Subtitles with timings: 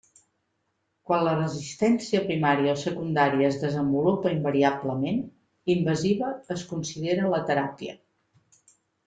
[1.09, 5.21] Quan la resistència primària o secundària es desenvolupa invariablement,
[5.75, 7.97] invasiva es considera la teràpia.